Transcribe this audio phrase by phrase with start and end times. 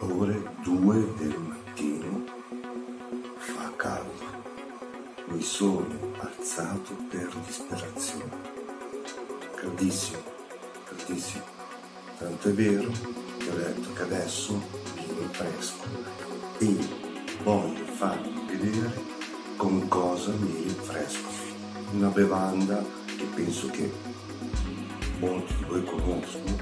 [0.00, 2.24] ore 2 del mattino
[3.36, 4.38] fa caldo.
[5.26, 5.86] Mi sono
[6.18, 8.48] alzato per disperazione.
[9.54, 10.22] Caldissimo,
[10.84, 11.44] caldissimo.
[12.18, 12.90] Tanto è vero
[13.38, 14.62] che ho detto che adesso
[14.94, 15.84] viene fresco
[16.58, 16.76] e
[17.42, 18.92] voglio farvi vedere
[19.56, 21.28] con cosa mi fresco.
[21.92, 23.92] Una bevanda che penso che
[25.18, 26.56] molti di voi conoscono.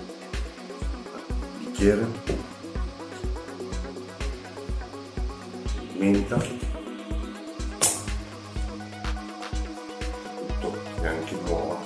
[1.58, 2.37] Bicchiere
[5.98, 6.36] menta.
[10.60, 11.76] Tutto neanche nuova.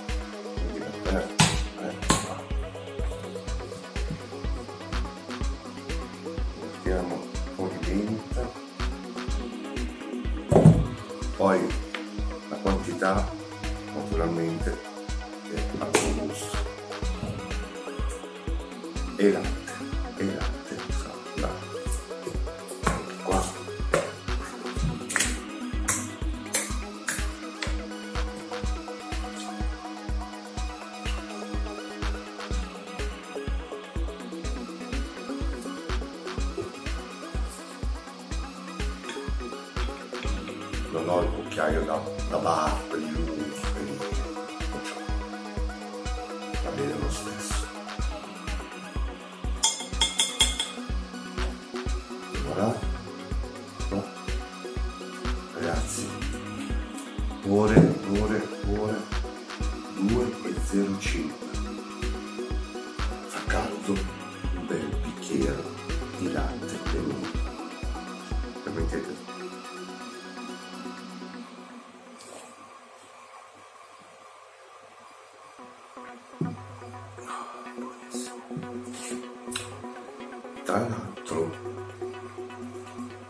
[0.55, 1.29] Quindi per
[1.81, 2.45] ecco qua
[6.61, 8.51] mettiamo un po' di menta.
[11.37, 11.61] Poi
[12.51, 13.33] la quantità
[13.95, 14.79] naturalmente
[15.55, 16.59] è a gusto
[19.17, 19.73] e latte
[20.19, 20.52] e latte
[40.93, 43.99] non ho il cucchiaio da, da bar per gli usi, quindi.
[46.63, 47.67] Va bene lo stesso.
[52.45, 52.79] Voilà.
[53.89, 54.05] No.
[55.55, 56.09] Ragazzi,
[57.47, 58.97] ore, ore, ore
[59.97, 60.55] 2 e
[60.99, 61.47] 05.
[63.29, 65.82] Fa caldo un bel bicchiere
[80.79, 81.51] l'altro,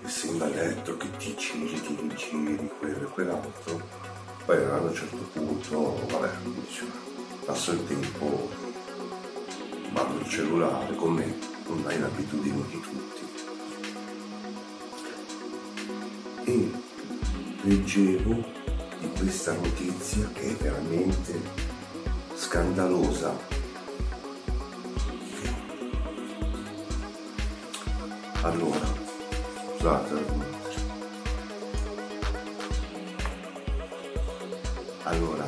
[0.05, 3.81] essendo a letto che ti giri, ti rigiri, quello e quell'altro,
[4.45, 6.31] poi a un certo punto, vabbè,
[6.67, 6.85] dice,
[7.45, 8.49] passo il tempo,
[9.93, 11.35] guardo il cellulare con me,
[11.67, 13.31] ormai è l'abitudine di tutti.
[16.45, 16.71] E
[17.63, 18.45] leggevo
[18.99, 21.41] di questa notizia che è veramente
[22.35, 23.52] scandalosa
[28.43, 28.93] Allora,
[29.77, 30.25] scusate.
[35.05, 35.47] Allora,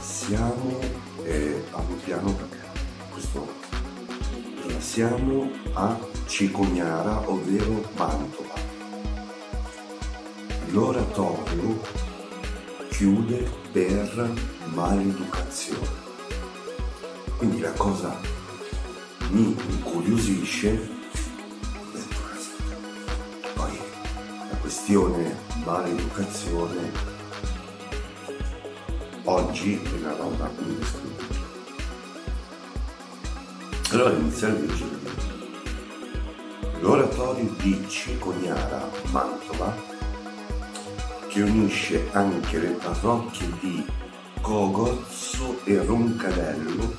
[0.00, 0.80] siamo
[1.22, 2.56] eh, a un piano perché
[3.12, 3.46] questo
[4.56, 5.96] allora, siamo a
[6.26, 8.54] Cicognara, ovvero Mantova.
[10.70, 11.80] L'oratorio
[12.90, 14.32] chiude per
[14.74, 16.06] maleducazione.
[17.36, 18.18] Quindi la cosa
[19.30, 20.97] mi incuriosisce
[24.68, 25.34] questione
[25.64, 26.92] maleducazione
[29.24, 31.38] oggi è una roba indescrivibile.
[33.92, 34.98] Allora iniziare a leggere.
[36.80, 39.74] L'oratorio di Cicognara, Mantova,
[41.28, 43.86] che unisce anche le parrocchie di
[44.42, 46.94] Cogozzo e Roncadello,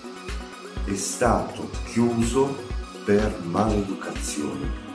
[0.86, 2.52] è stato chiuso
[3.06, 4.88] per maleducazione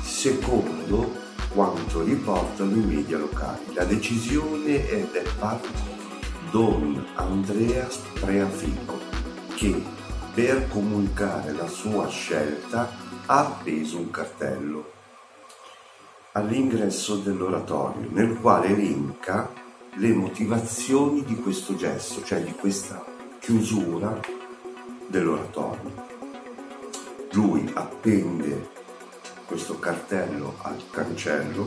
[0.00, 1.21] secondo
[1.54, 3.74] quanto riportano i media locali.
[3.74, 5.90] La decisione è del parroco
[6.50, 7.88] Don Andrea
[8.20, 8.98] Preafico
[9.54, 9.82] che
[10.34, 12.90] per comunicare la sua scelta
[13.26, 14.90] ha appeso un cartello
[16.32, 19.52] all'ingresso dell'oratorio nel quale elenca
[19.96, 23.04] le motivazioni di questo gesto, cioè di questa
[23.38, 24.18] chiusura
[25.06, 26.10] dell'oratorio.
[27.32, 28.71] Lui appende
[29.52, 31.66] questo cartello al cancello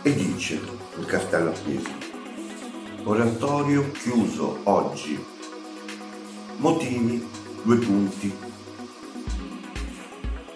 [0.00, 0.58] e dice
[0.98, 1.90] il cartello appeso
[3.02, 5.22] oratorio chiuso oggi.
[6.56, 7.28] Motivi
[7.62, 8.34] due punti.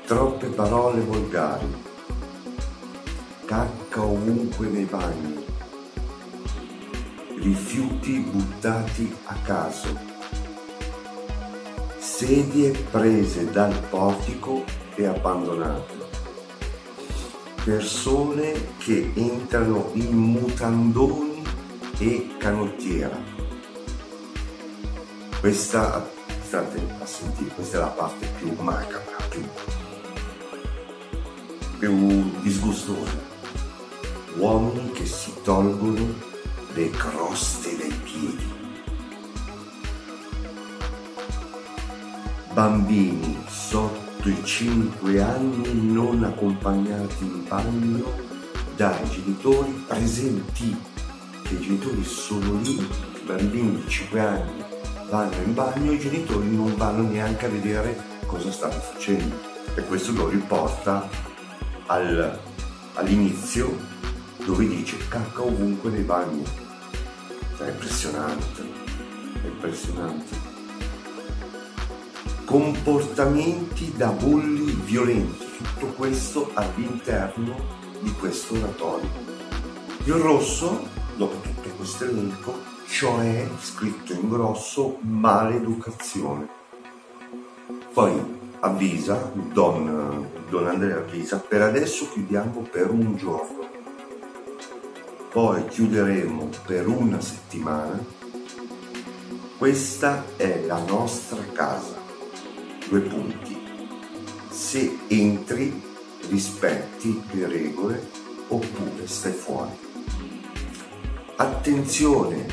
[0.07, 1.75] Troppe parole volgari.
[3.45, 5.45] Cacca ovunque nei bagni.
[7.37, 9.95] Rifiuti buttati a caso.
[11.99, 16.03] Sedie prese dal portico e abbandonate.
[17.65, 21.43] Persone che entrano in mutandoni
[21.99, 23.17] e canottiera.
[25.41, 26.11] Questa,
[26.43, 29.43] state a sentire, questa è la parte più macabra, più,
[31.79, 33.33] più disgustosa.
[34.37, 36.15] Uomini che si tolgono
[36.75, 38.53] le croste dai piedi.
[42.53, 48.13] Bambini sotto sotto i 5 anni non accompagnati in bagno
[48.75, 50.75] dai genitori presenti,
[51.43, 54.65] che i genitori sono lì, i bambini di 5 anni
[55.11, 59.39] vanno in bagno e i genitori non vanno neanche a vedere cosa stanno facendo
[59.75, 61.07] e questo lo riporta
[61.87, 62.41] al,
[62.95, 63.77] all'inizio
[64.45, 66.45] dove dice cacca ovunque nei bagni.
[67.59, 68.63] È impressionante,
[69.43, 70.44] è impressionante
[72.55, 77.57] comportamenti da bulli violenti, tutto questo all'interno
[77.99, 79.09] di questo oratorio.
[80.05, 80.87] Il rosso,
[81.17, 82.55] dopo tutto questo elenco,
[82.87, 86.47] cioè scritto in grosso maleducazione.
[87.93, 88.23] Poi
[88.61, 93.69] avvisa, Don, Don Andrea avvisa, per adesso chiudiamo per un giorno,
[95.33, 98.01] poi chiuderemo per una settimana.
[99.59, 102.04] Questa è la nostra casa
[102.89, 103.57] due punti.
[104.51, 105.83] Se entri,
[106.29, 108.11] rispetti le regole
[108.49, 109.71] oppure stai fuori.
[111.37, 112.47] Attenzione,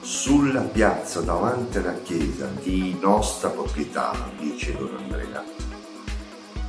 [0.00, 5.44] sulla piazza davanti alla chiesa di nostra proprietà, dice Don Andrea,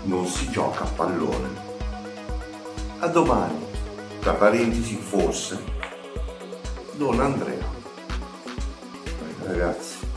[0.04, 1.68] non si gioca a pallone.
[3.00, 3.66] A domani,
[4.20, 5.62] tra parentesi forse,
[6.96, 7.78] Don Andrea.
[9.44, 10.09] Ragazzi,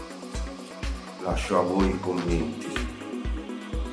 [1.25, 2.73] lascio a voi i commenti.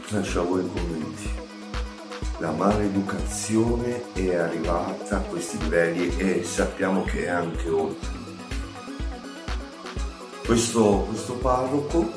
[0.09, 1.29] Lascio a voi i commenti.
[2.39, 8.17] La maleducazione è arrivata a questi livelli e sappiamo che è anche oltre.
[10.45, 12.09] Questo, questo parroco,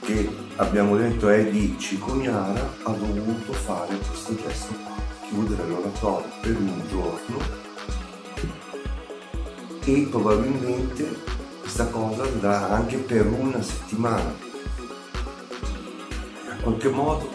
[0.00, 4.94] che abbiamo detto è di Cicognara, ha dovuto fare questo gesto qua,
[5.28, 7.58] chiudere l'oratorio per un giorno
[9.84, 11.39] e probabilmente
[11.72, 14.34] questa cosa andrà anche per una settimana.
[16.50, 17.30] In qualche modo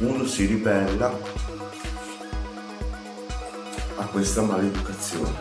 [0.00, 1.10] uno si ribella
[3.96, 5.32] a questa maleducazione.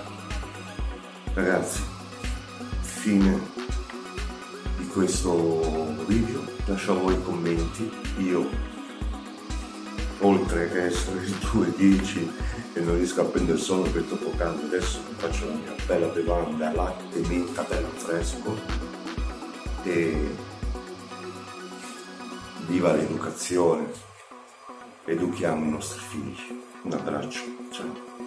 [1.33, 1.83] Ragazzi,
[2.79, 3.37] fine
[4.77, 8.49] di questo video, lascio a voi i commenti, io
[10.25, 12.29] oltre che essere il 2.10
[12.73, 16.73] e non riesco a prendere sonno per troppo caldo, adesso faccio la mia bella bevanda
[16.73, 18.57] latte menta bello fresco
[19.83, 20.35] e
[22.67, 23.91] viva l'educazione,
[25.05, 26.63] educhiamo i nostri figli.
[26.81, 28.24] Un abbraccio, ciao.